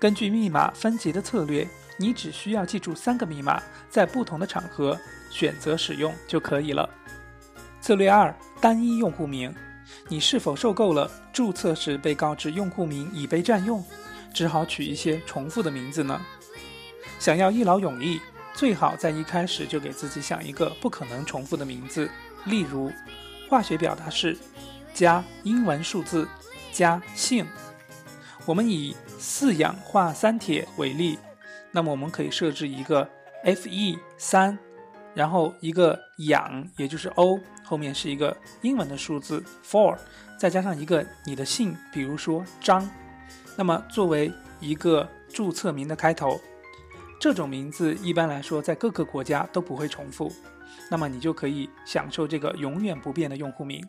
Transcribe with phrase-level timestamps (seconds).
[0.00, 1.66] 根据密码分级的策略，
[1.96, 4.98] 你只需要记住三个密码，在不同的场合
[5.30, 6.88] 选择使用就可以了。
[7.80, 9.54] 策略二：单一用户名。
[10.08, 13.82] 你是否受够了注册时被告知用户名已被占用，
[14.34, 16.20] 只好取一些重复的名字呢？
[17.18, 18.20] 想要一劳永逸。
[18.58, 22.10] 最好在一开始就给自己想一个不可能重复的名字，
[22.44, 22.90] 例如
[23.48, 24.36] 化学表达式
[24.92, 26.26] 加英文数字
[26.72, 27.46] 加姓。
[28.44, 31.16] 我们以四氧化三铁为例，
[31.70, 33.08] 那么我们可以设置一个
[33.44, 34.58] Fe 三，
[35.14, 35.96] 然后一个
[36.26, 39.96] 氧，也就是 O 后面是一个英文的数字 four，
[40.36, 42.90] 再加上一个你的姓，比如说张，
[43.54, 46.40] 那么作为一个注册名的开头。
[47.20, 50.32] 这种名字一般来说在各个国家都不会重复，
[50.88, 53.84] 那么你就可以享受这个永远不变的用户名。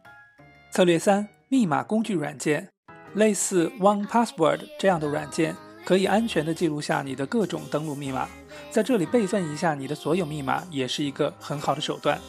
[0.71, 2.67] 策略三：密码工具软件，
[3.13, 8.27] 类似 One Password 这样的软件，可以安全的记录下你的各种登录密码，
[8.71, 12.19] 在这里备份一下你的所有密码，也是一个很好的手段。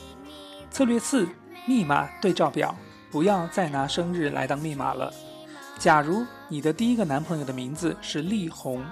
[0.71, 1.27] 策略四：
[1.67, 2.77] 密码对照表，
[3.11, 5.11] 不要再拿生日来当密码了。
[5.79, 8.85] 假如你的第一个男朋友的名字是力宏。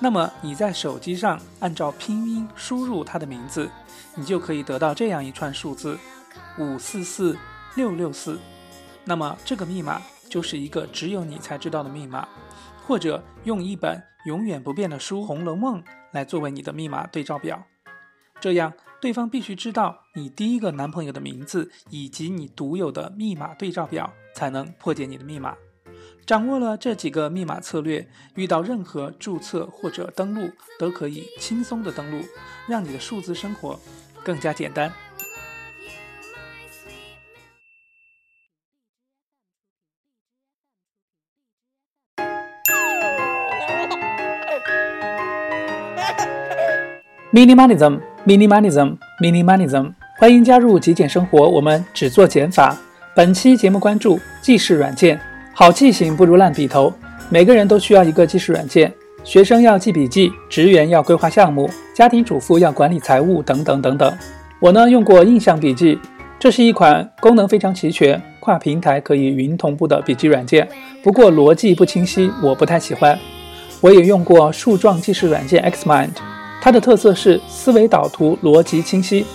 [0.00, 3.70] 那么你在手机上按照拼音输入他的名字，
[4.14, 5.98] 你就可以得到这样一串数字：
[6.58, 7.36] 五四四
[7.76, 8.38] 六六四。
[9.04, 12.26] 那么这个密码就是一个只有你才知道的密码。
[12.86, 15.80] 或者用一本永远不变的书《红楼梦》
[16.10, 17.62] 来作为你的密码对照表，
[18.40, 25.54] 这样对方必须知道你第一个男朋友的名字以及你独有的密码对照表，才能破解你的密码。
[26.26, 32.22] 掌握了这几个密码策略，遇到任何注册或者登录都可以轻松的登录，
[32.68, 33.80] 让你的数字生活
[34.22, 34.92] 更加简单。
[47.32, 52.76] Minimalism，Minimalism，Minimalism，欢迎加入极简生活，我们只做减法。
[53.14, 55.29] 本期节目关注记事软件。
[55.60, 56.90] 好记性不如烂笔头，
[57.28, 58.90] 每个人都需要一个记事软件。
[59.24, 64.10] 学生要记笔记，职员要规划项目，家庭主妇要管理财务，等等等等。
[64.58, 65.98] 我呢用过印象笔记，
[66.38, 70.66] 这是一款功能非常齐全、跨平台可以云同步的笔记软件。
[71.02, 73.18] 不过逻辑不清晰，我不太喜欢。
[73.82, 76.12] 我也用过树状记事软件 Xmind，
[76.62, 79.26] 它的特色是思维导图逻辑清晰。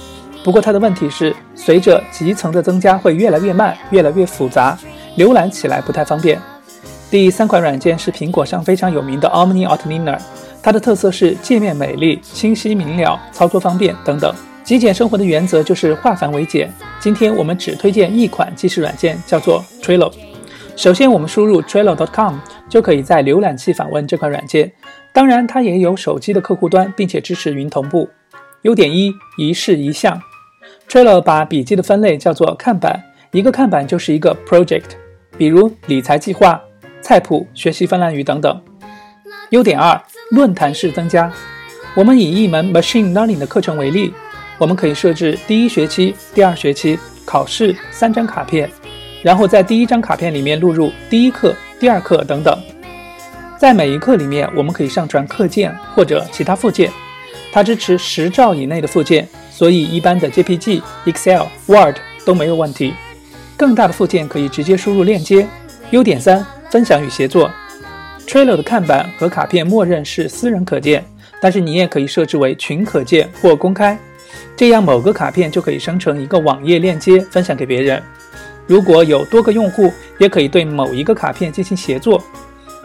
[0.43, 4.75] 不过它的问题是，随着集层的增加，会越来越慢，越来越复杂。
[5.17, 6.39] 浏览起来不太方便。
[7.09, 10.19] 第三款软件是苹果上非常有名的 Omni Outliner，
[10.61, 14.33] 它的特色是界面美丽、清晰明了、操作方便等等。
[14.63, 16.73] 极简生活的原则就是化繁为简。
[16.99, 20.11] 今天我们只推荐一款记事软件，叫做 Trello。
[20.75, 22.37] 首先，我们输入 Trello.com
[22.67, 24.69] 就可以在浏览器访问这款软件。
[25.13, 28.09] 当然，它也有手机的客户端，并且支持云同步。
[28.63, 30.19] 优点一：一式一项。
[30.89, 33.01] Trello 把笔记的分类叫做看板，
[33.31, 34.83] 一个看板就是一个 project。
[35.37, 36.61] 比如理财计划、
[37.01, 38.61] 菜谱、学习芬兰语等等。
[39.49, 40.01] 优点二：
[40.31, 41.31] 论坛式增加。
[41.95, 44.13] 我们以一门 machine learning 的课程为例，
[44.57, 48.69] 我们可以设置第一学期、第二学期考试三张卡片，
[49.21, 52.57] 然后在第一张卡片里面录入第一课、第二课等等。
[53.57, 56.91] 在每一课里面，我们可以上传课件或者其他附件。
[57.51, 61.95] 它支持十兆以内的附件，所以一般的 JPG、Excel、Word
[62.25, 62.93] 都没有问题。
[63.57, 65.47] 更大的附件可以直接输入链接。
[65.91, 67.49] 优点三：分享与协作。
[68.27, 71.03] Trello 的看板和卡片默认是私人可见。
[71.41, 73.95] 但是你也可以设置为群可见或公开，
[74.55, 78.01] 这样某个卡片就可以生成一个网页链接分享给别人。
[78.65, 82.23] 如果有多个用户，也可以对某一个卡片进行协作。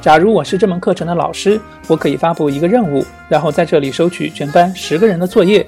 [0.03, 5.67] 假如我是这门课程的老师，我可以发布一个任务，然后在这里收取全班十个人的作业。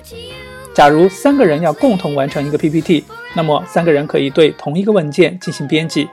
[0.75, 3.05] 假如三个人要共同完成一个 PPT，
[3.35, 6.09] 那么三个人可以对同一个文件进行编辑。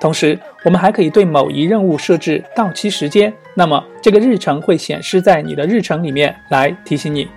[0.00, 7.28] 同时，我们还可以对某一任务设置到期时间，那么这个日程会显示在你的日程里面来提醒你。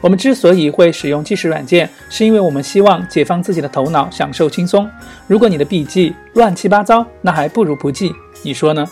[0.00, 4.88] 我们之所以会使用计时软件，是因为我们希望解放自己的头脑，享受轻松。
[5.26, 8.12] 如果你的笔记乱七八糟，那还不如不记，
[8.42, 8.86] 你说呢？